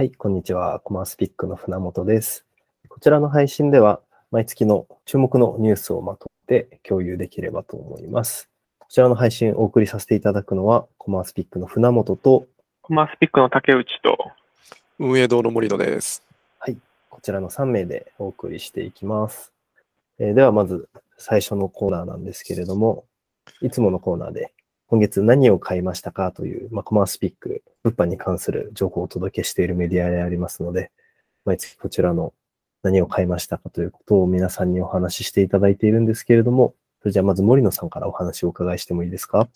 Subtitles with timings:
[0.00, 0.80] はい、こんにちは。
[0.80, 2.46] コマースピックの船本です。
[2.88, 8.48] こちらの配信では、毎月の注目のニュースをまとめて共有できればと思います。
[8.78, 12.46] こちらの配信をお送りさせていただくのは、コマースピックの船本と、
[12.80, 14.16] コマースピックの竹内と、
[14.98, 16.22] 運営堂の森野です。
[17.10, 19.52] こちらの3名でお送りしていきます。
[20.18, 20.88] えーでは、まず
[21.18, 23.04] 最初のコーナーなんですけれども、
[23.60, 24.54] いつものコーナーで、
[24.90, 30.90] 今月何を買いましたかという、まあ、コマースピック、物販に関する情報をお届けしているメディアでありますので、
[31.44, 32.34] 毎月こちらの
[32.82, 39.48] 何を買いましたかということを皆さんにお話ししていただいているんですけれども、それじゃあまず森野さんからお話をお伺いしてもいいですか？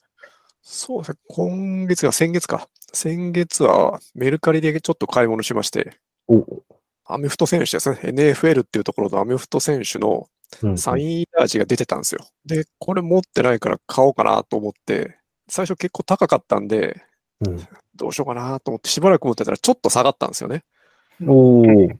[0.62, 1.19] そうですね。
[1.28, 2.69] 今月が先月か。
[2.92, 5.97] 先月はメルカリでちょっと買い物しまして、
[6.28, 6.62] お
[7.06, 7.98] アメフト選手ですね。
[8.05, 10.28] NFL っていうところのアメフト選手の
[10.62, 12.25] うんサインラージが出てたんですよ。
[12.47, 17.03] で、これ持ってないから買おうかなと思って、最初結構高かったんで、
[17.41, 20.65] うんどうしようかなと思ってしばらく持ってたらちょっと下がったんですよね。
[21.25, 21.97] おー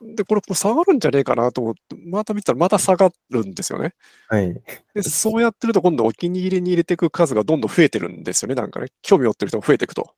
[0.00, 3.94] で、これ下がるんじゃねえかなと思って、また見たらまた下がるんですよね。
[4.28, 4.54] はい。
[4.94, 8.54] で、そうやってると今度お気に入りに入れていく数がどんどん増えてるんですよね。
[8.54, 10.14] なんかね、興味持ってる人も増えていくと。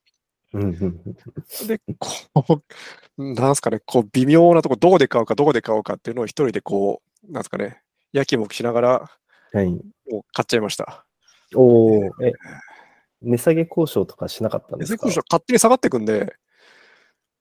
[1.66, 2.62] で、こ
[3.16, 7.80] う、なんすかね、こう、微妙なとこ、どこで買うか、どこで買おうかっていうのを一人でこう、なんすかね、
[8.12, 9.10] やきもきしながら、
[9.52, 9.70] はい。
[9.70, 11.06] もう買っちゃいました。
[11.54, 12.32] おーえ、
[13.22, 15.06] 値下げ交渉とかしなかったんですか？
[15.08, 16.34] で、勝手に下がっていくんで、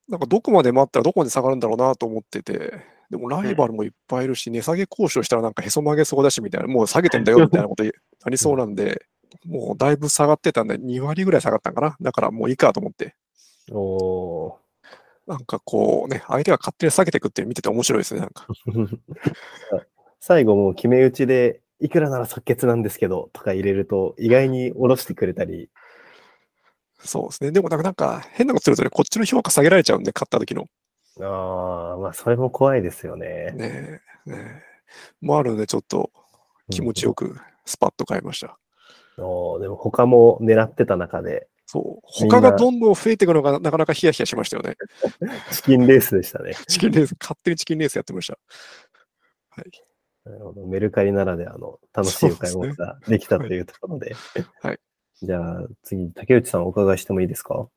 [0.08, 2.74] なんかどこまで待ったらどこまで下がるんだろうなと思ってて、
[3.10, 7.92] でもライバルもいっぱいいるし、値下げ交渉したらなんかへそ曲げそうだしみたいな、もう下げてんだよ みたいなことに
[8.24, 9.06] なりそうなんで、
[9.46, 11.96] もうだいぶ下がってたんで、2割ぐらい下がったんかな？
[12.02, 13.16] だからもういいかと思って。
[13.72, 14.58] お
[15.28, 18.48] なんかこうね、相手が勝手に下げていくって見てて面白いですね、なんか。
[18.68, 18.98] ー
[20.20, 25.70] 最後もう決め打ちで、いくらなら即決なんですけど、とか入れると、意外に下ろしてくれたり、
[27.00, 27.52] そうですね。
[27.52, 30.66] でもなんかなんか変なことするとね、こっちの評価下げられちゃうんで、買った時の。
[31.22, 33.52] ああ、まあ、それも怖いですよね。
[33.56, 34.62] ねえ、ねえ。
[35.22, 36.12] もあるので、ちょっと
[36.70, 38.58] 気持ちよくスパッと買いました。
[39.18, 42.06] おーでも他も狙ってた中で、そう。
[42.06, 44.76] 他がどんどん増えていくのがなかなかヒヤヒヤしましたよね。
[45.52, 46.54] チキンレースでしたね。
[46.68, 48.40] チキンレース、勝手にチキンレースやってました。
[49.52, 49.89] はい。
[50.26, 50.66] なるほど。
[50.68, 54.16] メルカリならではの楽しいお買い物ができたというところで。
[54.62, 54.80] はい。
[55.22, 57.68] じゃあ次、竹内さんお伺いしてもいいですか？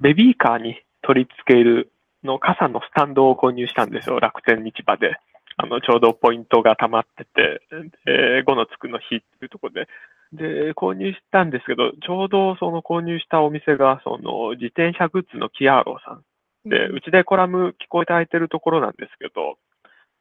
[0.00, 1.92] ベビーカーに取り付ける
[2.22, 5.16] の傘のスタンドを購入したんですよ、楽天市場で。
[5.56, 7.60] あの、ちょうどポイントが溜まってて、
[8.04, 9.88] で5のつくの日っていうところで。
[10.32, 16.18] で、購入したんですけど、ちょうどその購入したお店が、その自転車グッズのキアーロさ
[16.66, 19.58] んで、うちでコラム聞こえて空いてるところなんですけど、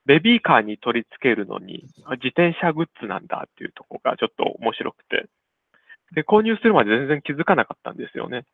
[0.05, 5.27] ベビーカーに取り付けるのに、あ自転車グッズなんだっていうところがちょっと面白くて、
[6.13, 8.45] で、購入するまで全然気づかなかったんですよね。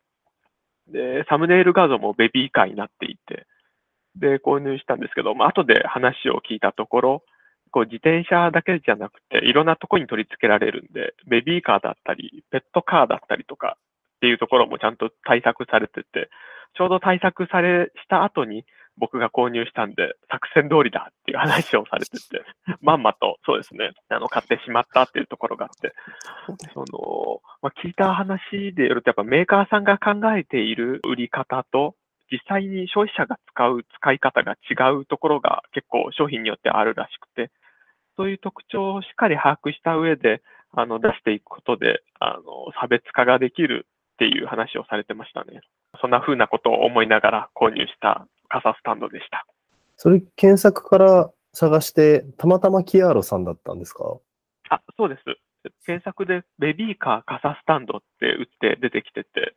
[0.88, 3.46] で、サムネイル画像もベビーカーになっていて、
[4.16, 7.22] で、購入したんですけど、まあ、後で話を聞いたところ、
[7.70, 13.76] こう自転車だけじゃなくて、いろんなところに取り付けられるんで、ベビーカーだったり、ペットカーだったりとか
[14.16, 16.28] っていうところもちゃんと対策されてて、
[16.74, 18.64] ちょうど対策されした後に
[19.00, 22.44] 僕が購入したんで、作戦通りだっていう話をされてて、
[22.82, 25.94] まんまとそうですね、あの、買ってしまったっていうところがあって、
[26.74, 31.96] その、まあ、聞いた話でよると、やっぱメーカーさんが考えている売り方と、
[32.30, 37.50] 実際に消費者が使う使い方が違うところが結構商品によってあるらしくて、
[38.16, 45.62] そういう特徴をしっかり把握した上で、あの、出していくことで、あの、差別化ができるっていう話をされてましたね。
[46.00, 49.46] そんな風なことを思いながら購入した傘スタンドでした。
[49.96, 54.18] それ検索から探して、たまたまキアーロさんだったんですか？
[54.68, 55.22] あ、そうです。
[55.84, 59.54] 検索でベビーカー傘スタンドって打って出てきてて、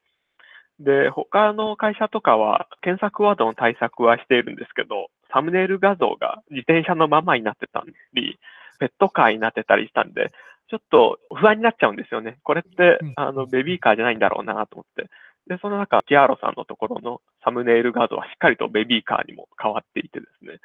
[0.80, 7.84] で、他の会社とかは検索ワードの対策はしているんですけど、サムネイル画像が自転車のままになってた
[8.14, 8.38] り、
[8.80, 10.32] ペットカーになってたりしたんで、
[10.70, 12.40] ちょっと不安になっちゃうんですよね。
[12.44, 15.10] これってうん、あの、ベビーカーじゃないんだろうなと思って。
[15.48, 20.60] で、その中、キアーロさんのところのサムネイル画像はしっかりとベビーカーにも変わっていてですね。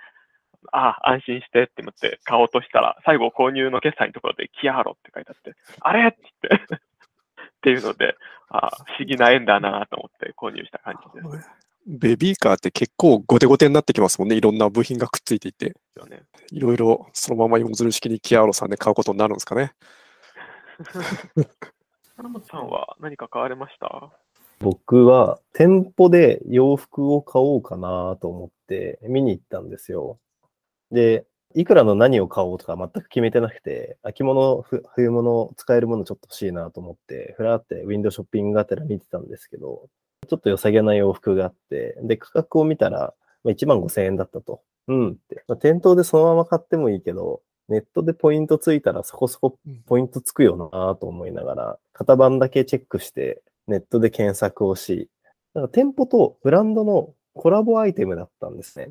[0.72, 6.08] ああ、安心してって思って買おうとしたら、最後購入の決済のところでキアーロって書いてあって、あれ？
[6.08, 6.78] って言って、 っ
[7.62, 8.16] ていうので、
[8.50, 11.50] ああ不思議な縁だなと思って購入した感じです
[11.86, 14.36] ベビーカーって結構ゴテゴテになってきますもんね。
[14.36, 15.74] いろんな部品がくっついていて。
[15.96, 16.22] よね。
[16.52, 19.72] いろいろそのまま芋づる式にキアーロさんで買うことになるんですかね。
[22.16, 24.10] 金本さんは何か買われました？
[24.60, 30.18] 僕は店舗で洋服を買おうかなと思って見に行ったんですよ。
[30.90, 34.64] で、いくらの何を買おうとか全く決めてなくて、秋物、
[34.94, 39.88] 冬物、使えるものちょっと欲しいなと思って、ふらってウィンドウショッピングがてら見てたんですけど、
[40.28, 43.14] ちょっと良さげな洋服があって、で、価格を見たら、
[43.44, 44.62] まあ、1万5千円だったと。
[44.88, 45.44] うんって。
[45.48, 55.08] まあ、店頭でそのまま買ってもいいけど、ネットでポイントついたらそこそこポイントつくよなと思いながら、型番だけチェックして、ネットで検索をし、
[55.54, 58.90] なんか店舗とブランドのコラボアイテムだったんですね。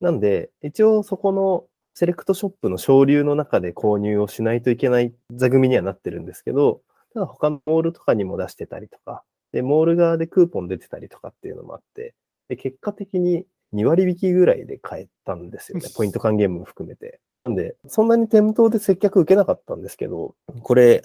[0.00, 6.80] なんで、一応そこのセレクトショップの省流の中で購入をしないといけない座組にはなってるんですけど、
[7.12, 9.22] ただ他のモールとかにも出してたりとか、
[9.52, 12.14] で、モール側でクーポン出てたりとかっていうのもあって、
[12.48, 13.44] で、結果的に
[13.74, 15.88] 2割引きぐらいで買えたんですよね。
[15.94, 17.20] ポイント還元も含めて。
[17.44, 21.02] なんで、そんなに店頭で接客受けなかったんですけど、これ、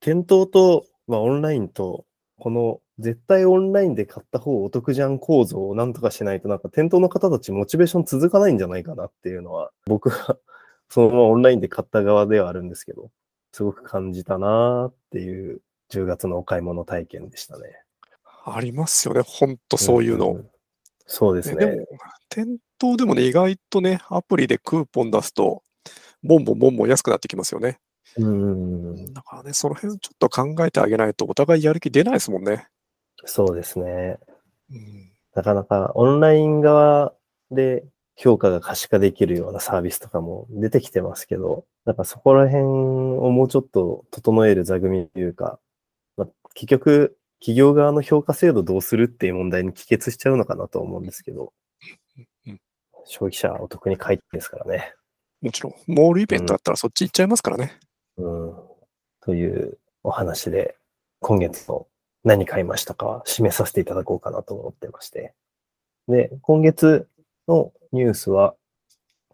[0.00, 2.04] 店頭と、まあ、オンラインと、
[2.38, 10.38] この絶対オンラインで買った方お得じゃん構造をなんとかしないとなんか店頭の方たちモチベーション続かないんじゃないかなっていうのは 僕は
[10.88, 13.10] そのままオンラインで買った側ではあるんですけど、
[13.52, 17.82] すごく感じたなーっていう10月のお買い物体験でしたね。
[18.44, 20.30] ありますよね、ほんとそういうの。
[20.30, 20.50] ん
[21.06, 21.66] そうですね。
[21.66, 21.86] ねでも、
[22.28, 25.62] 店頭でもね、意外とね、アプリでクーポン出すと、
[26.22, 27.78] ボンボンボンボン安くなってきますよね。
[28.18, 32.68] うん、だからね、その辺ちょっと考えてあげないと、お互いやる気出ないですもんね。
[33.24, 34.18] そうですね。
[34.70, 37.14] うん、なかなかオンライン側
[37.50, 37.84] で
[38.16, 45.58] 評価が可視化できるようなサービスとかも出てきてますけど、なんかそこら辺をもうちょっと整える座組というか、
[46.16, 51.52] まあ、結局、企業側の評価制度どうするっていう問題に帰結しちゃうのかなと思うんですけど
[52.46, 52.60] うん、
[53.04, 54.92] 消費者はお得に買いたいですからね。
[55.40, 57.78] もちろん、モールイベントだったらそっち行っちゃいますからね。
[58.18, 58.54] うん。
[59.20, 60.76] というお話で、
[61.20, 61.86] 今月の
[62.24, 65.34] 何買いましたかは締めさせていただこうかなと思ってまして。
[66.08, 67.08] で、今月
[67.46, 68.54] のニュースは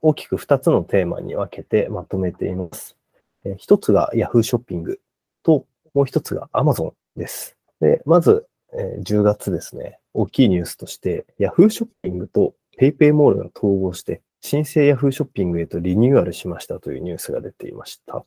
[0.03, 2.97] 大きく2つのテーマに分けてまとめています。
[3.45, 5.01] えー一つが Yahoo ショッピング
[5.43, 7.57] と、もう一つが Amazon です。
[7.81, 18.25] で、まず、え10月ですね、大きいニュースとして、Yahoo ショッピングと PayPay モールが統合して、新生 Yahoo ショッピングへとリニューアルしましたというニュースが出ていました。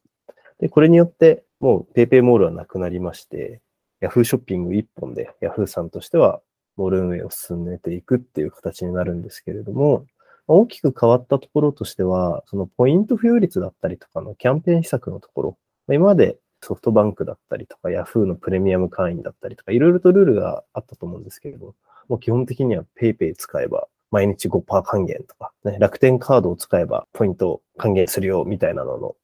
[0.59, 3.61] で、これによって、もう PayPay モールはなくなりまして、
[4.01, 6.41] Yahoo ショッピング一本で Yahoo さんとしては、
[6.75, 10.05] モール運営を進めていくっていう形になるんですけれども、
[10.47, 15.57] 大きく変わったところとしては、そのポイント付与率だったりとかのキャンペーン施策のところ、
[15.89, 21.75] 今までソフトバンクだったりとか、Yahoo のプレミアム会員だったりとか、いろいろとルールがあったと思うんですけれど、も
[22.07, 29.15] もう基本的には PayPay 使えば毎日5%還元とか、ね、楽天カードを使えばポイントを還元するよみたいなのの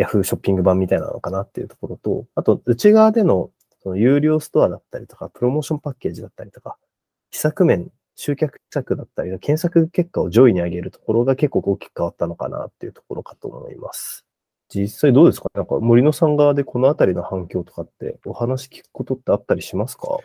[0.00, 3.50] Yahoo ショッピング版みたいなのかなっていうところと、あと内側での
[3.82, 6.76] その有料ストアだったりとか、プロモーションパッケージだったりとか、
[7.30, 14.26] 施策面、集客施策だったり、検索結果を上位に上げるところが結構大きく変わったのかなっていうところかと思います。
[14.68, 15.48] 実際どうですか？
[15.54, 20.18] なんか森野さん側でこのあたりの反響とかってお話聞くことってあったりしますか？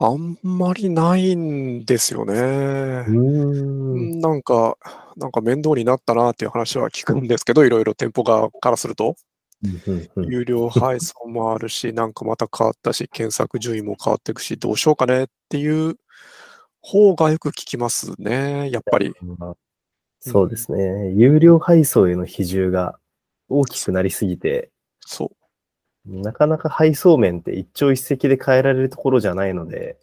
[0.00, 2.34] あんまりないんですよね。
[2.34, 4.20] うーん。
[4.20, 4.76] なんか、
[5.16, 9.16] なんか面倒になったなっていう話は聞くんですけど、いろいろ店舗側からすると、
[9.64, 15.96] うんうん有料配送もあるし、なんかまた変わったし、検索順位も変わっていくし、どうしようかねっていう
[16.80, 19.12] 方がよく聞きますね、やっぱり。
[19.20, 19.56] まあ
[20.24, 21.12] そうですね。
[21.16, 22.96] 有料配送への比重が
[23.48, 24.70] 大きくなりすぎて、
[25.00, 25.32] そ
[26.06, 26.20] う。
[26.22, 29.98] なかなか配送面って一朝一夕で変えられるところじゃないので、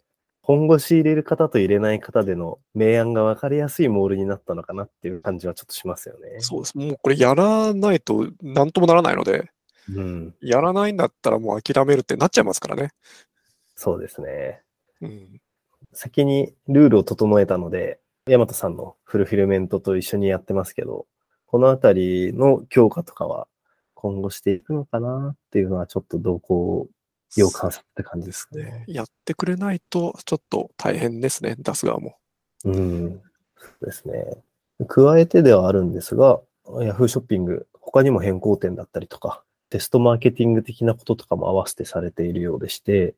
[0.50, 6.40] 本腰入れる方と入れない方での明暗が分かりやすいモールになったのかなっていう感じはちょっとしますよね。
[6.40, 6.76] そうです。
[6.76, 9.48] もうこれやらないと何ともならないので、
[9.94, 10.34] うん。
[10.40, 12.90] やらないんだったらもう諦めるってなっちゃいますからね。
[13.76, 14.62] そうですね。
[15.02, 15.40] うん。
[15.92, 21.06] 先にルールを整えたので、ヤマトさんのフルフィルメントと一緒にやってますけど、
[21.46, 23.46] このあたりの強化とかは
[23.94, 26.88] 今後していくのかなっていうのはちょっと動向を
[27.36, 28.64] 要観察って感じですね。
[28.64, 32.16] ねやってくれないとちょっと大変ですね、出す側も。
[32.64, 33.22] うん。
[33.56, 34.24] そうですね。
[34.86, 43.14] 加えてではあるんですが、Yahoo ショッピング、他にも変更点だったりとか、テストマーケティング的なこととかも合わせてされているようでして、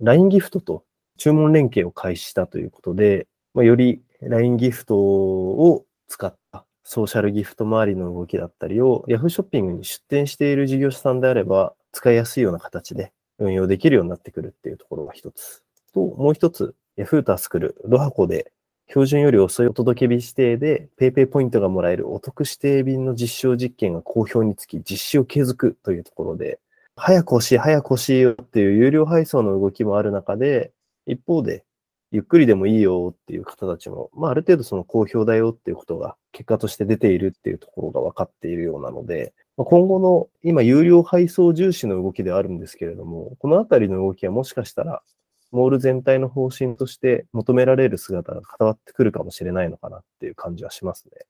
[0.00, 0.84] LINE ギフトと
[1.16, 15.62] 注文連携を開始したということで、まあ、より LINE ギフトを使ったソーシャルギフト周りの動きだったりを Yahoo ショッピングに出店している事業者さんであれば使いやすいような形で運用できるようになってくるっていうところが一つ。
[15.92, 18.52] と、もう一つ、Yahoo と作るロハコで
[18.88, 26.60] 標準より遅いお届け日指定で PayPay ポイントがもらえるお得指定便の実証実験が好評につき実施を継続というところで、
[26.94, 30.72] 早く欲しい、早く欲しいよっていう有料配送の動きもある中で、
[31.06, 31.64] 一方で、
[32.12, 39.34] ゆっくりでもいいよっていう方たちも、まあ、ある程度その好評だよっていうことが結果として出ているっていうところが分かっているようなので、
[39.64, 45.02] 今後の今有料配送重視の動きではあるんですけれども、このあたりの動きはもしかしたら、
[45.50, 51.26] モール全体の方針として求められる姿が固まってくるかもしれないのかなっていう感じはしますね。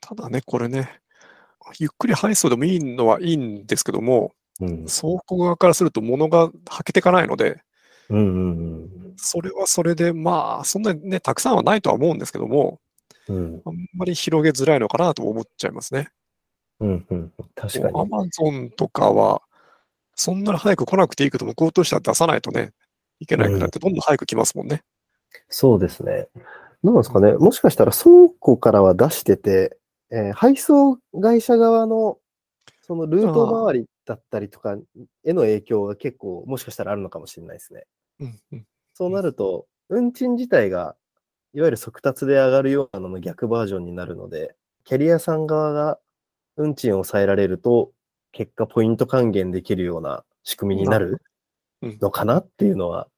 [0.00, 1.00] ただね、これね、
[1.78, 4.86] ゆっくり配送でもいいのはいいんですけども、うん。
[4.86, 7.62] 倉庫側からすると物がはけていかないので、
[8.10, 8.20] うんう
[8.84, 12.80] んそれはそれで、まあ、そんなにね、たくさんはないとは思うんですけども、
[13.28, 13.36] うん。
[13.36, 13.62] うん。
[13.64, 16.10] あんまり広げづらいのかなと思っちゃいますね。
[16.80, 17.32] うんうん。
[17.54, 18.00] 確かに。
[18.00, 19.42] アマゾンとかは、
[20.14, 22.72] そんなに早く来なくていいけども、向こうとしては出さないとね、
[23.20, 24.82] いけないくなって、どんどん早く来ますもんね。
[25.48, 26.28] そうですね。
[26.82, 27.32] どうなんですかね？
[27.32, 29.78] もしかしたら倉庫からは出してて、
[30.10, 32.18] えー配送会社側の
[32.82, 34.76] そのルート周りだったりとか
[35.24, 37.84] への影響が結構もしかしたらあるのかもしれないですね。
[38.20, 40.94] うんうんそうなると、運賃自体が
[41.52, 44.54] いわゆる速達で上がるようなのの逆バージョンになるので、
[44.84, 45.98] キャリアさん側が
[46.56, 47.92] 運賃を抑えられると、
[48.32, 51.22] 結果ポイント還元できるような仕組みになる
[51.82, 53.08] うんのかなっていうのは、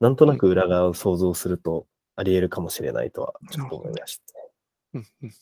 [0.00, 1.86] なんとなく裏側を想像すると
[2.16, 4.50] あり得るかもしれないとはちょっと思いましたね。
[4.94, 5.34] うんうん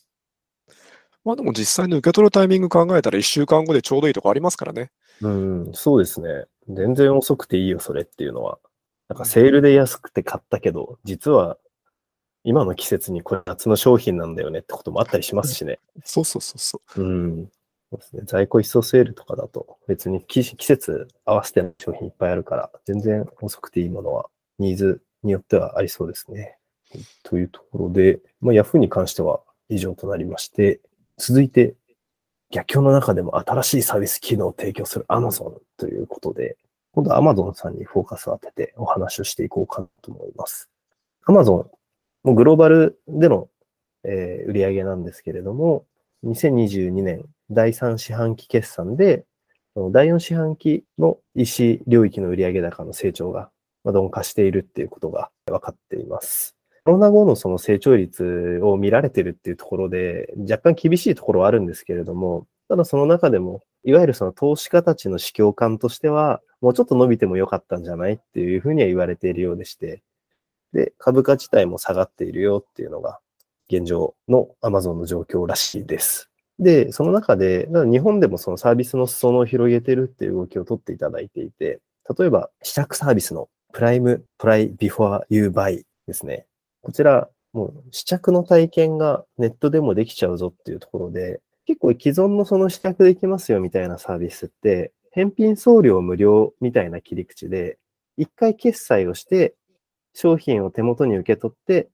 [1.25, 4.91] まあでも実際に受け取るタイミング考えたら1週間後でちょうどいいとこありますからね。
[5.21, 6.47] うん、そうですね。
[6.69, 8.59] 全然遅くていいよ、それっていうのは。
[9.09, 11.59] なんかセールで安くて買ったけど、実は
[12.45, 15.79] 今の季節にこれ夏の商品なんだよねってこともあったりしますしね。
[16.05, 17.03] そうそうそうそう。
[17.03, 17.51] うん。
[17.91, 18.23] そうですね。
[18.25, 24.27] 在庫一掃セールとかだと別に季季節合わせての商品いっぱいあるから、全然遅くていいものは
[24.59, 26.57] ニーズによってはありそうですね。
[27.23, 30.81] というところで、まあ、Yahoo に関しては以上となりまして、
[31.19, 31.75] 続いて
[32.51, 36.57] 逆境の中でも新しいサービス機能を提供する Amazon ということで、
[36.93, 40.69] 今度は Amazon さんにフォーカスを当ててお話をしていこうかなと思います。
[41.27, 41.67] Amazon、
[42.25, 43.49] もうグローバルでの、
[44.05, 45.85] えー売り上げなんですけれども、
[46.25, 49.25] 2022年第3四半期決算で、
[49.93, 53.51] 第4四半期の EC 領域の売上高の成長が
[53.85, 56.57] 鈍化しているっていうことが分かっています。
[56.85, 70.03] コロナ後のその成長率を見られてるっていうところで、若干厳しいところはあるんですけれども、ただその中でも、いわゆるその投資家たちの市況感としては、もうちょっと伸びてもよかったんじゃないっていうふうには言われているようでして、
[70.73, 73.21] で、株価自体も下がっているよっていうのが
[73.71, 76.31] 現状の Amazon の状況らしいです。
[76.59, 81.81] で、その中で、日本でもそのサービスの裾野を広げてるっていう動きを取っていただいていて、
[82.19, 86.47] 例えば試着サービスの Prime Try Before You Buy ですね。
[86.83, 97.79] こちら、もう試着の体験がネットでもできちゃうぞっていうところで、結構既存のその試着できますよみたいなサービスって、返品送料無料みたいな切り口で、
[98.17, 99.55] 一回決済をして、
[100.15, 101.89] 商品を手元に受け取って、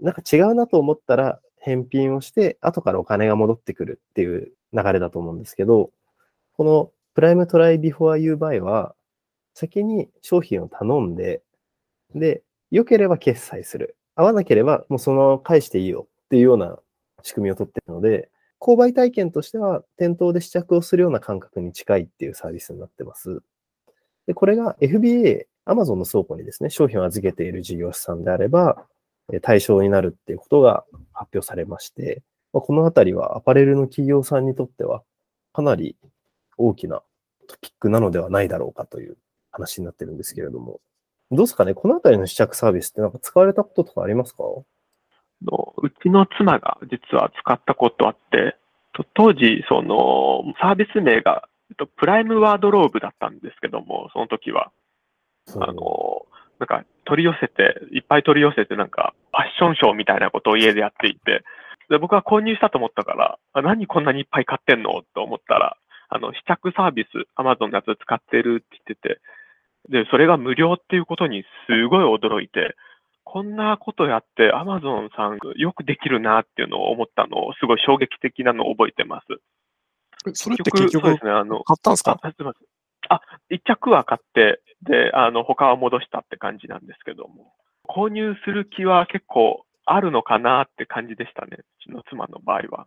[0.00, 5.90] なんか違うなと思ったら返品をして、後からお金が戻ってくるっていう流れだと思うんですけど、
[6.56, 8.94] この Prime Try Before You Buy は、
[9.54, 11.42] 先に商品を頼んで、
[12.14, 13.96] で、良ければ決済する。
[14.14, 16.78] 合わなければもうそのまま返していいよっていうような
[17.22, 18.30] 仕組みを取ってるので、
[18.60, 23.40] 購買体験としては店頭で試着をするような感覚に近いっていうサービスになってます。
[24.26, 28.84] で、これが FBA、Amazon の倉庫にですね、商品を預けている事業者さんであれば、
[29.42, 32.22] 対象になるっていうことが発表されまして、
[32.52, 35.02] このあたりはアパレルの企業さんにとっては
[35.52, 35.94] かなり
[36.58, 37.02] 大きな
[37.46, 39.16] トピックなのではないだろうかという
[39.52, 40.80] 話になってるんですけれども、
[41.30, 41.74] どうですかね？
[41.74, 44.42] このあたりの試着サービスってなんか使われたこととかありますか？
[44.42, 48.56] のうちの妻が実は使ったことあって、
[48.92, 54.72] と当時、そのサービス名がえっとプライムワードローブだったんですけども、その時は、
[55.58, 56.26] あの、
[56.58, 61.42] なんか取り寄せて、いっぱい取り寄せて、なんかファッションショーみたいなことを家でやっていて、
[61.88, 65.76] で僕は購入したと思ったから、あ何こんなにいっぱい買ってんのと思ったら、
[66.08, 69.20] あの、試着サービス、Amazon のやつ使ってるって言ってて、
[69.88, 72.76] で、それが無料っていうことにすごい驚いて、
[73.24, 79.26] こんなことやって Amazon さんよくできるなっていうのを思ったのを、すごい衝撃的なのを覚えてます。
[80.28, 82.18] えそれって結局そうですね、あの、買ったんですか？
[83.08, 87.52] あ、一着は買って、で、あの、他は戻したって感じなんですけども、
[87.88, 91.58] 購入する気は結構あるのかなって感じでしたね。
[91.58, 92.86] うちの妻の場合は。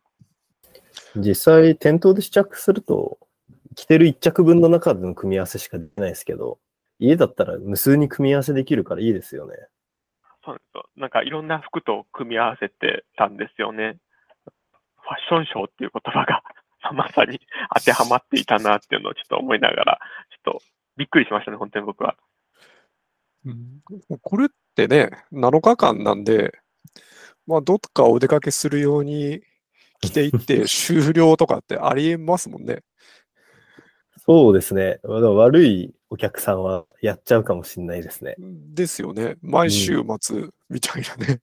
[1.16, 3.20] 実際、店頭で試着すると、
[3.76, 6.60] 着てる一着分の中での組み合わせしかできないですけど、
[7.00, 9.56] 家だったら無数に組み合わせできるからいいですよね。
[10.46, 10.86] そうなんですよ。
[10.96, 13.98] なんかいろんな服と組み合わせてたんですよね。
[15.02, 16.44] ファッションショーっていう言葉が
[16.94, 17.40] まさに
[17.76, 20.00] 当てはまっていたなっていうのをちょっと思いながら、
[20.44, 20.62] ちょっと
[20.98, 22.16] びっくりしましたね、本当に僕は。
[23.46, 23.82] うん
[24.22, 26.54] これってね、7日間なんで、
[27.46, 29.42] まあ、どっかお出かけするように
[30.02, 32.84] 着ていって 終了とかってありえますもんね。
[34.26, 35.00] そうですね。
[35.04, 38.36] 悪いお客さんはやっちゃうかもしれないですね。
[38.38, 39.36] ですよね。
[39.42, 41.42] 毎週末みたいなね。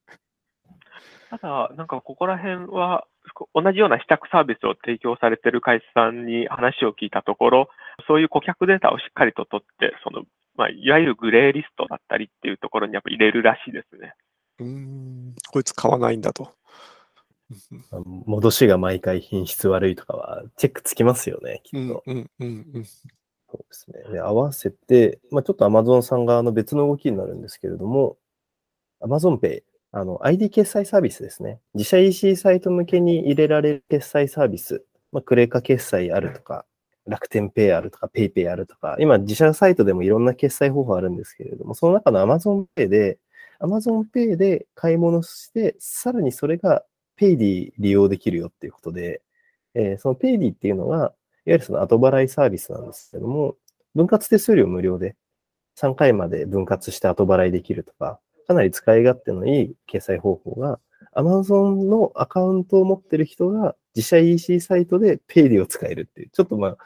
[1.28, 3.06] ただ、なんかここら辺は、
[3.54, 7.68] 同じような試着サービスを提供されている会社さんに話を聞いたところ、
[8.06, 10.24] そういう顧客データをしっかりと取って、その、
[10.56, 14.14] まあ、いわゆるグレーリストだったりっていうところにやっぱ入れるらしいですね。
[14.58, 16.54] うーん、こいつ買わないんだと。
[17.90, 22.02] まあ戻しが毎回品質悪いとかはチェックつきますよね、きっと。
[22.06, 22.84] うんうんうんうん。
[22.84, 23.10] そ
[23.54, 24.12] うですね。
[24.12, 28.16] で合わせて、まあ、ちょっと Amazon さん側の別の動きになるんですけれども、
[29.02, 31.60] Amazon Pay、あの、ID 決済サービスですね。
[31.74, 36.64] 自社 EC サイト向けに入れられる決済サービス、まあ、クレカ決済あるとか、
[37.06, 43.18] 楽天ペイあるとか、 PayPay あるとか、今自社サイトでもいろんな決済方法あるんですけれども、その中の Amazon Pay で、
[43.60, 46.84] Amazon Pay で買い物して、さらにそれが
[47.18, 49.22] PayD 利用できるよっていうことで、
[49.74, 51.12] えーその PayD っていうのは、いわ
[51.46, 53.56] ゆるその後払いサービスなんですけども、
[53.94, 55.16] 分割手数料無料で
[55.76, 58.20] 3回まで分割して後払いできるとか、
[58.50, 60.80] かなり使い勝手のいい決済方法が、
[61.14, 66.76] Amazon のアカウントを持ってる人が自社 EC サイトで Paydy を使えるっていう、ちょっとまあ、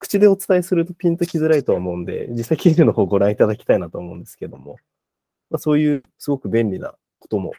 [0.00, 4.78] 口でお伝えするとピンときづらいとは思うんで、実際記事の方をご覧いただきたいなと思うんですけども、
[5.48, 7.52] まあ、そういうすごく便利なことも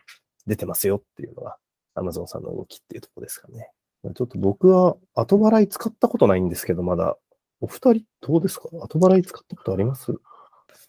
[0.45, 1.55] 出てますよっていうのが
[1.95, 3.69] Amazon さんの動きっていうところですかね。
[4.13, 7.15] ちょっと僕は後払い使ったことないんですけど、まだ。
[7.61, 8.67] お二人どうですか？
[8.73, 10.13] 後払い使ったことあります？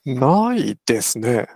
[0.05, 1.47] ないですね。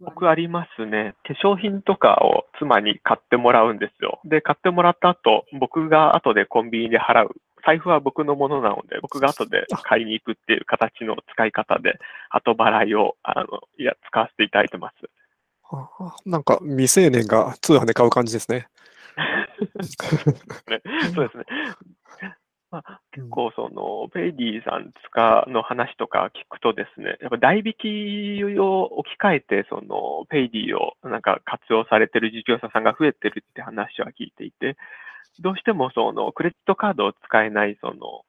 [0.00, 1.14] 僕ありますね。
[1.24, 4.20] 化粧品とかを妻に買ってもらうんですよ。
[4.24, 7.36] で、買ってもらった後、僕が後でコンビニで払う。
[7.66, 11.98] 財布は僕のものなので、僕が後で買いに行くっていう形の使い方で、
[12.30, 15.10] 後払いを、あの、いや、使わせていただいてます。
[15.72, 18.68] あなんか未成年が通販で買う感じですね。
[20.68, 20.80] ね
[21.14, 21.44] そうですね。
[22.70, 34.76] まあ、結構その、 Paidy さんの話とか聞くとですね、やっぱ代引きを置き換えて、その、 Paidy をなんか活用されてる事業者さんが増えてるって話は聞いていて、
[35.40, 38.22] どうしてもその、クレジットカードを使えない、その、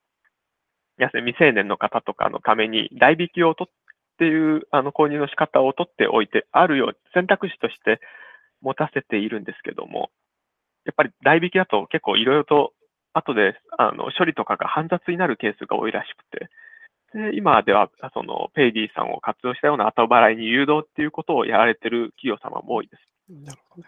[0.98, 3.74] や未成年の方とかのために代引きを取っ
[4.18, 8.00] ていう、あの、購入の仕方を取っておいて、あるよう、選択肢として
[8.62, 10.10] 持たせているんですけども、
[10.86, 12.74] やっぱり代引きだと結構いろいろと
[13.14, 16.50] 後であの処理とかが煩雑になるケースが多いらしくて、
[17.14, 23.04] で今ではその Paidy さんを活用したような後払いに誘導っていうことをやられてる企業様も多いです。
[23.46, 23.88] なるほど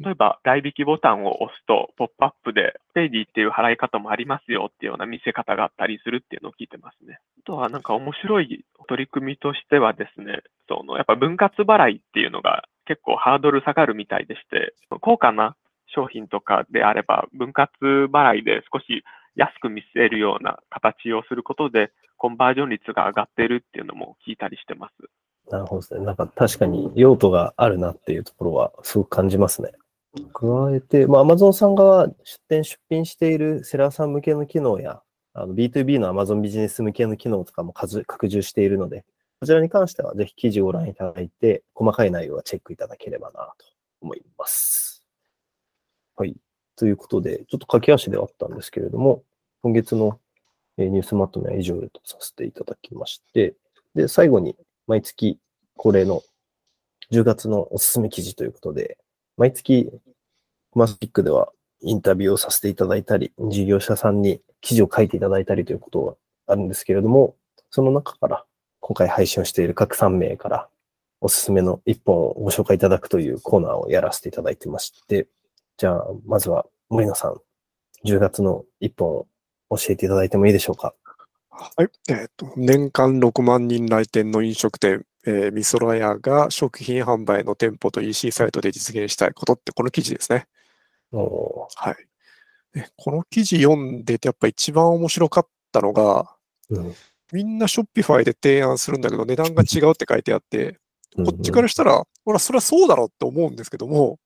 [0.00, 7.20] 例えば、代引きボタンを押すと、ポップアップで、 Paidy っていう払い方もありますよっていうような見せ方があったりするっていうのを聞いてますね。
[7.38, 15.54] あとはなんか面白い取り組みとしてはですね、そのやっぱ分割払いっていうのが結構ハードル下がるみたいでして、高価な
[15.96, 17.72] 商品とかであれば、分割
[18.12, 19.02] 払いで少し
[19.34, 24.94] 安く見せるような形をすることで、コンバージョン率が上がってるっていうのも聞いたりしてます。
[25.50, 26.04] なるほどですね。
[26.04, 29.72] なんか確かに用途があるなっていうところはすごく感じますね。
[30.32, 35.02] 加えて、まあ、Amazon さん側出店出品しているセラーさん向けの機能や、
[35.34, 39.04] あの B2B の Amazon ビジネス向けの機能とかも拡充しているので、
[39.40, 43.66] こちらに関してはぜひ記事をご覧いただいて、細かい内容はチェックいただければなと
[44.00, 44.95] 思います。
[46.16, 46.34] はい。
[46.76, 49.22] ということで、ちょっと駆け足ではあったんですけれども、
[49.62, 50.18] 今月の
[50.78, 53.54] ニュースまとめは以上とさせていただきまして、
[53.94, 55.38] で、最後に毎月
[55.76, 56.22] 恒例の
[57.12, 58.98] 10月のおすすめ記事ということで、
[59.36, 59.90] 毎月
[60.74, 61.50] マスピックでは
[61.80, 66.14] インタビューをさせていただいたり、事業者さんに記事を書いていただいたりということが
[66.46, 67.36] あるんですけれども、
[67.70, 68.44] その中から
[68.80, 70.68] 今回配信をしている各3名から
[71.20, 75.26] おすすめの1本をご紹介いただくというコーナーをやらせていただいてまして、
[75.78, 77.36] じゃあ、まずは森野さん、
[78.04, 79.26] 10月の1本を
[79.70, 80.94] 教えていただいてもいいでしょうか？
[81.50, 81.88] はい。
[82.08, 90.46] えっ、と、年間6万人来店の飲食店、えー、みそら屋が食品販売の店舗と EC サイトで実現したいことって、この記事ですね。
[91.12, 91.96] おはい。
[92.72, 96.94] でこの記事読んでて、やっぱ一番面白かったのが、ーうん
[97.32, 100.78] みんなショッピファイで提案するんだけど、値段が違うって書いてあって、
[101.16, 104.18] こっちからしたら、ほら、それはそうだろうって思うんですけども、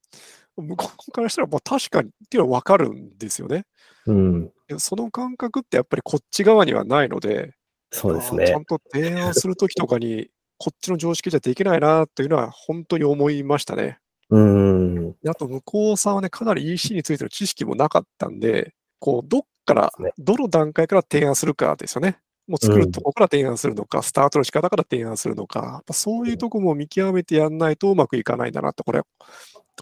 [0.61, 3.65] 向こうからしたら、まあ確かにっていうのはわかるんですよね。
[4.07, 7.55] うん、その感覚ってやっぱりこっち側にはないので、
[7.93, 8.65] そうですねちゃん。
[8.65, 13.99] と提案するときとかに、こっちの常識じゃできないなというのは本当に思いましたね。
[14.31, 22.19] うん、であと、向こうさんはね、かなり EC についての知識もなかったんで、こう、どっからどの段階から提案するかですよね。
[22.47, 29.03] もう作るとこから提案するのか、スタートの仕方から提案するのか、そういうとこも見極めてやんないとうまくいかないんだなって、これ、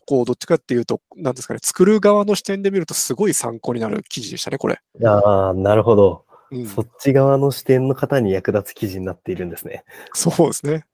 [0.06, 4.80] こう、どっちかっていうと、なんですかね、作る側の視点で見るとすごい参考になる記事でしたね、これ。
[5.04, 6.24] ああ、なるほど。
[6.50, 9.84] うんそっち側の視点の方に役立つ記事になっているんですね。
[10.14, 10.86] そうですね。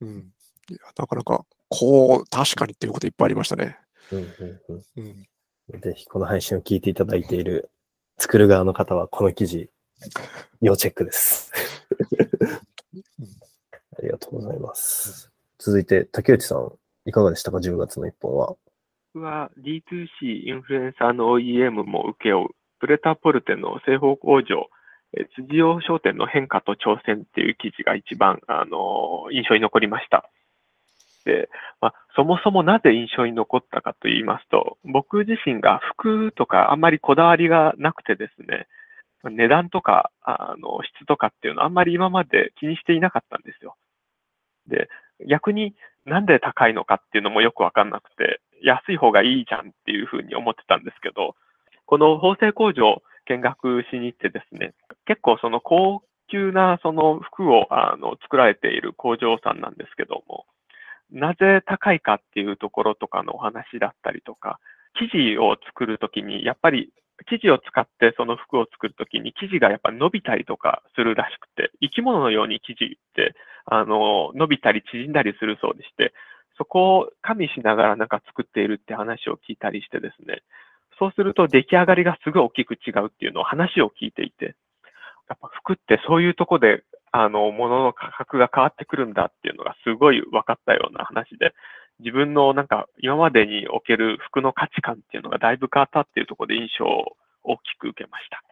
[0.00, 0.32] うん。
[0.68, 3.78] いや、なかなか、こう、確かにっていうこといっぱいありましたね。
[4.10, 5.76] うんうんううん。
[5.76, 7.70] ん、ぜひこの配信を聞いていただいている
[8.18, 9.70] 作る側の方はこの記事、
[10.60, 11.52] 要チェックです。
[13.96, 15.30] ありがとうございます。
[15.58, 16.72] 続いて、竹内さん、
[17.04, 18.54] いかがでしたか ?10 月の一本は？
[19.14, 22.48] 僕は D2C インフルエンサーの OEM も請け負う、
[22.80, 24.68] プレタポルテの製法工場、
[25.14, 30.30] え辻用商店の変化と挑戦っていう記事が一番、あの印象に残りました。
[31.24, 31.48] で、
[31.80, 38.66] まあ、そもそもなぜ印象に残ったかと言いますと、僕自身が服とかあんまりこだわりがなくてですね、
[39.24, 43.76] 値段とか、あの、質とかっていうのはあんまり今まで気にしていなかったんですよ。
[44.66, 44.88] で、
[45.28, 51.34] 逆になんで高いのかっていうのもよくわかんなくて、安い方がいいじゃんっていうふうに思ってたんですけど、
[51.86, 54.74] この縫製工場見学しに行ってですね、
[55.06, 60.46] 結構その高級なその服をあの作られている工場さんなんですけども、
[61.10, 64.58] なぜ高いかっていうところとかのお話だったりとか、
[64.98, 66.90] 生地を作るときに、やっぱり
[67.28, 73.34] 生地を使ってその服を作るときに生地がやっぱ伸びたりとかするらしくて、生き物のように生地って
[73.66, 76.12] あの伸びたり縮んだりするそうでして、
[76.58, 80.42] そこを加味しながらなんか作っているって話を聞いたりしてですね、
[80.98, 84.54] そうすると出来上がりがすごい大きく違うっていうのを話を聞いていて、
[85.28, 91.54] やっぱ服ってそういうとこで、あの、物の価格が変わってくるんだっていうのがすごい分かったような話で、
[92.00, 98.42] 自分のなんか今までにおける服の価値観っていうのがだいぶ変わったっていうところで印象を大きく受けました。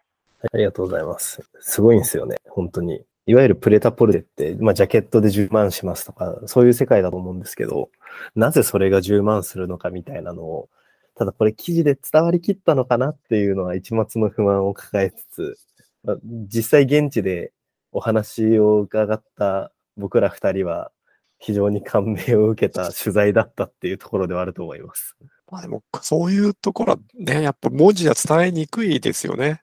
[0.53, 1.43] ありがとうございます。
[1.61, 3.05] すごいんですよね、本当に。
[3.31, 7.89] いわゆるプレタポルテって、まあ、ジャケットで10万しますとか、そういう世界だと思うんですけど、
[8.35, 10.69] なぜそれが10万するのかみたいなのを、
[11.15, 15.57] ただこれ記事で伝わりきったのかなっていうのは一末の不満を抱えつつ、
[16.03, 17.53] まあ実際現地で
[17.93, 20.91] お話を伺った僕ら二人は
[21.39, 25.17] 非常に感銘を受けた取材だったっていうところではあると思います。
[25.49, 29.63] まあでも、そういうところはね、やっぱ文字は伝えにくいですよね。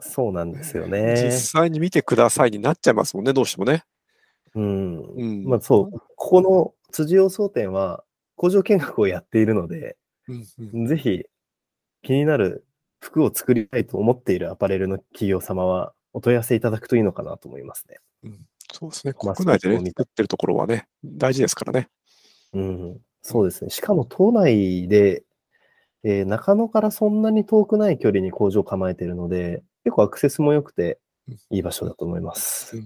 [0.00, 1.30] そうなんですよ実ね。
[1.32, 3.84] 際に見てくださいになっちゃいますもんね、どうしてもね。
[4.54, 4.98] うん。
[5.00, 5.44] うん。
[5.44, 8.04] まあそう、ここの辻尾総店は
[8.36, 9.96] 工場見学をやっているので、
[10.28, 11.24] うんうんぜひ
[12.02, 12.64] 気になる
[13.00, 17.98] 服を作りたいと思っているアパレルの企業様はお問い合わせいただくといいのかなと思いますね。
[18.72, 19.14] そうですね。
[19.22, 21.88] まあ国内でね、作ってるところはね、大事ですからね。
[22.52, 23.70] うん、そうですね。
[23.70, 25.24] しかも島内で、
[26.04, 32.76] えー中野からそんなに遠くない距離に工場を構えているので、結構アクセスも良くてうんいい場所だと思います。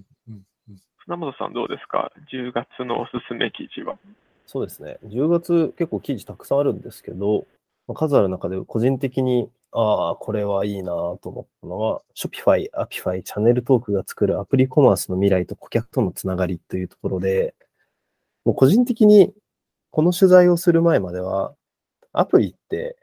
[1.07, 3.97] 船本さんどうですか ?10 月のおすすめ記事は。
[4.45, 4.99] そうですね。
[5.05, 7.47] 10月結構記事たくさんあるんですけど、
[7.89, 17.55] まあ数ある中で個人的に、ああ、これはいいなと思ったのは、Shopify、Apify、チャンネルトークが作るアプリコマースの未来と顧客とのつながりというところで、
[18.45, 19.33] もう個人的に
[19.91, 21.55] この取材をする前までは、
[22.13, 22.97] アプリって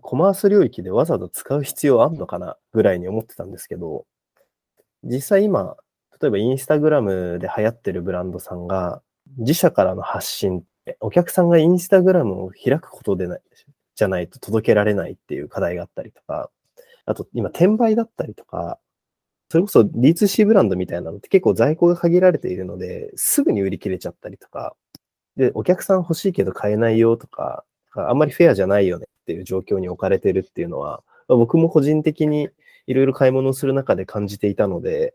[0.00, 4.06] コマース領域でわざわざ使う必要あんのかなぐらいに思ってたんですけど、
[5.02, 5.76] 実際今、
[6.20, 9.02] 例えばインスタグラムで流行ってるブランドさんが、
[9.38, 13.40] 自社からの発信って、お客さんがインスタグラムを開くことでない、
[13.96, 16.50] じゃないと届けられないっていう課題があったりとか、
[17.06, 18.78] あと今転売だったりとか、
[19.50, 24.76] それこそ D2C ブランドみたいなのって結構在庫が限られているので、すぐに売り切れちゃったりとか、
[25.36, 32.48] で、お客さん欲しいけど買えないよとか、あんまりフェアじゃないよねっていう状況に置かれてるっていうのは、僕も個人的に
[32.86, 35.14] いろいろ買い物をする中で感じていたので、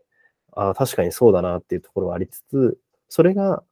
[0.52, 2.78] ああ、確かにそうだなっていうところはありつつ、
[3.10, 3.62] それが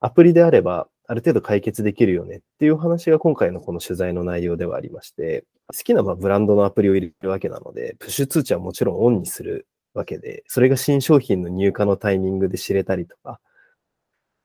[0.00, 13.40] アプリであれば、ある程度解決できるよねっていう話が今回のこの取材の内容ではありまして、好きなまブランドのアプリを入れるわけなので、プッシュ通知はもちろんオンにするわけで、それが新商品の入荷のタイミングで知れたりとか、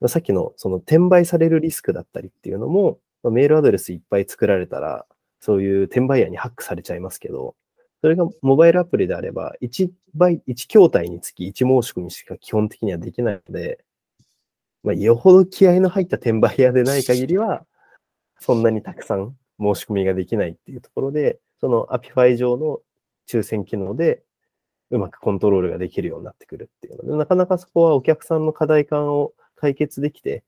[0.07, 5.05] さっきのその転売されるリスクだったりっていうのも、メールアドレスいっぱい作られたら、
[5.41, 7.55] そういう転売屋にハックされちゃいますけど、
[8.01, 13.83] それがモバイルアプリであれば、1倍、1筐体につき1申し込みしか基本的にはできないので、
[14.83, 17.65] まあ、よほど気合の入った転売屋でない限りは、
[18.39, 22.79] そんなにたくさん申し込みができないっていうところで、その Appify 上の
[23.29, 24.23] 抽選機能で
[24.89, 30.43] うまくコントロールができるようになってくるっていうので、なかなかそこはお客さんの課題感を解決できて、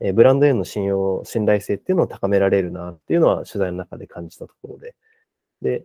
[0.00, 4.94] えブランドへの信用、信頼性っていうのを高められるなっていうのは取材の中で感じたところで。
[5.62, 5.84] で、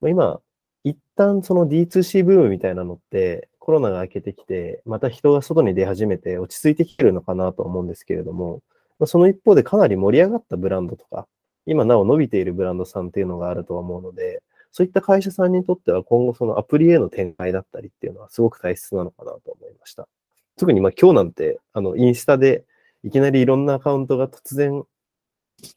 [0.00, 0.40] まあ今、
[0.84, 8.62] 一旦その D2C ブームみたいなのってコロナが明けてきて、また人が外に出始めて落ち着いてきてるのかなと思うんですけれども、
[8.98, 11.28] まその一方でかなり盛り上がったブランドとか、
[11.66, 20.08] 今なお伸びているブランドさんっていうのがあるとは思うので、そういった会社さんにとっては今後そのアプリへの展開だったりっていうのはすごく大切なのかなと思いました。
[20.56, 22.64] 特にま今日なんて、あの、インスタで
[23.04, 24.84] いきなりいろんなアカウントが突然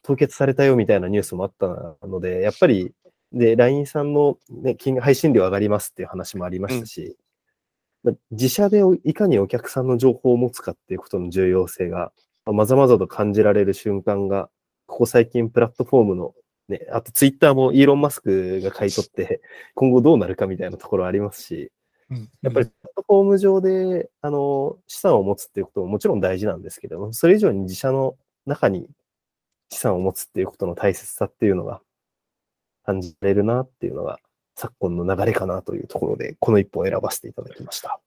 [0.04, 2.94] 凍結されたよみたいなニュースもあったので、やっぱり、
[3.32, 7.18] で、LINE さんの、ね、金配信料上がりますっていう話もありましたし、
[8.04, 12.12] まあ自社でいかにお客さんの情報を持つかっていうことの重要性が、
[12.46, 14.50] まあまざまざと感じられる瞬間が、
[14.88, 16.34] ここ最近プラットフォームの、
[16.70, 19.42] ね、あとツイッターもイーロン・マスクが買い取って、
[19.74, 21.72] 今後どうなるかみたいなところありますし、
[22.10, 28.16] やっぱりプラットフォーム上で、あの、資産を持つっていうことももちろん大事なんですけども、それ以上に自社の
[28.46, 28.88] 中に
[29.72, 31.82] 資産を持つっていうことの大切さっていうのが
[32.86, 34.20] 感じられるなっていうのが
[34.56, 38.00] 昨今の流れかなというところで、この一本を選ばせていただきました。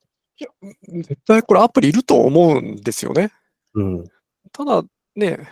[0.86, 3.32] 絶対これアプリいると思うんですよね。
[3.74, 4.04] うん。
[4.52, 4.84] ただ
[5.16, 5.48] ね、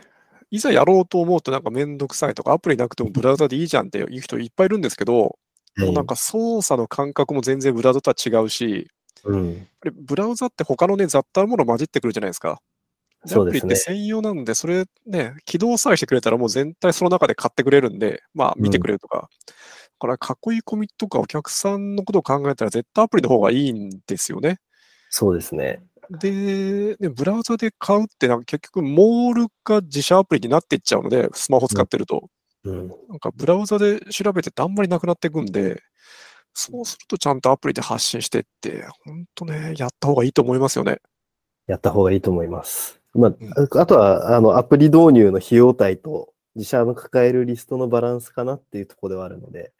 [0.50, 5.38] いざやろうと思うとなんかめんどくさいとか、アプリなくてもブラウザでいいじゃんっていう人いっぱいいるんですけど、
[5.76, 8.88] もうなんか操作の感覚も全然ブラウザとは違うし、
[9.24, 9.68] うん。
[9.92, 12.60] ブラウザって他のね、雑多なもの混じってくるじゃないですか。
[13.24, 19.28] アプリって専用なんで、それね、起動さえしてくれたらもう全体その中で買ってくれるんで、まあ見てくれるとか。
[19.98, 24.58] だから囲い込みとかお客さんのことを考えたら絶対アプリの方がいいんですよね。
[25.10, 25.82] そうですね。
[26.10, 32.28] で、ね、ブラウザで買うってなんか結局モールが自社アプリになっていっちゃうので、スマホ使ってると。
[32.66, 32.88] うん。
[33.08, 35.82] なんかブラウザで調べててあんまりなくなっていくんで、
[36.52, 41.00] そうするとちゃんとアプリで発信してって、本当ね、やった方がいいと思いますよね。
[41.66, 43.00] やった方がいいと思います。
[43.14, 49.72] まうんあ、あとは、あの、アプリ導入の費用対と自社の抱えるリストのバランスかなっていうところではあるので、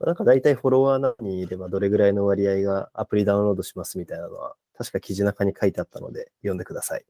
[0.00, 7.04] まあなんか大体フォロワー何人いればどれぐらいの割合がアプリダウンロードしますみたいなのは、確か記事中に書いてあったので、読んでください。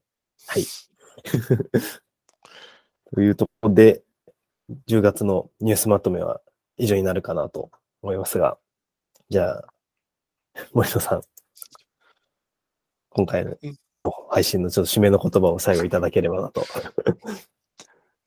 [0.47, 0.65] はい。
[3.13, 4.03] というところで、
[4.87, 6.41] 10月のニュースまとめは
[6.77, 8.57] 以上になるかなと思いますが、
[9.29, 9.73] じゃあ、
[10.73, 11.21] 森野さん、
[13.09, 13.77] 今回のうん
[14.29, 16.61] 配信のちょっと締めの言葉を最後いただければなと。
[16.61, 16.63] い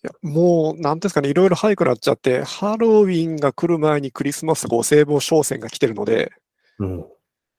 [0.02, 6.32] やもう、なんですかね、いろいろ早くなっちゃって、ハロウィンが来る前にクリスマスご聖望商戦が来てるので、
[6.78, 7.06] うん。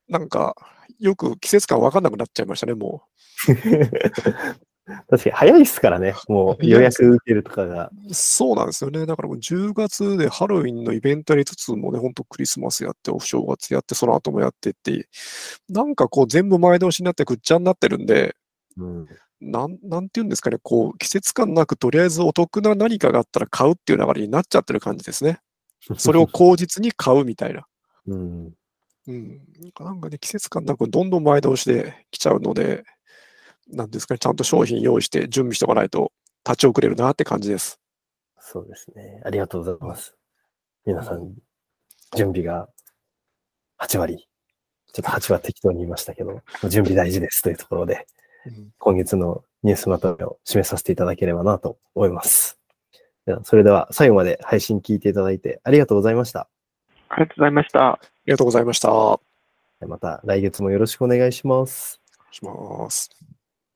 [0.10, 0.56] なんか、
[1.00, 3.04] よく季節感わかんなくなっちゃいましたね、も
[5.10, 7.90] 確かに早いっすからね、もう予約受けるとかが。
[8.10, 8.14] う。
[8.14, 9.06] そうなんですよね。
[9.06, 15.08] だからもう10月でハロウィンのイベントやりつつもね、ほんとクリスマスやって、お正月やって、その後もやってって、
[15.70, 18.36] なんかこう全部前倒しになってぐっちゃになってるんで、
[18.78, 19.08] うん、
[19.40, 25.40] なん、なんていうんですかね、こう、季節感なく、とりあえずお得な何かがあったら買うっていう流れになっちゃってる感じですね。
[25.98, 27.66] それを口実に買うみたいな。
[28.08, 28.54] うん、
[29.08, 29.42] うん。
[29.60, 32.84] なんかなんかね、季節感なくどんどん前倒しで来ちゃうので、
[33.72, 36.12] なんですかね、ちゃんと商品用意して準備しておかないと
[36.46, 37.80] 立ち遅れるなって感じです。
[38.40, 39.22] そうですね。
[39.26, 40.16] ありがとうございます。
[40.86, 41.34] 皆さん、
[42.16, 42.68] 準備が
[43.80, 44.28] 8割。
[44.92, 48.06] ちょっと8は適当に言いましたけど、準備大事ですというところで、
[48.46, 52.60] うん今月のニュースまとめを締めさせていただければなと思います。
[53.26, 56.50] ではそれでは最後まで配信聞いていただいてありがとうございました。
[57.08, 57.94] ありがとうございました。
[57.94, 59.20] ありがとうございました。
[59.88, 62.02] また来月もよろしくお願いします。
[62.32, 63.10] いします。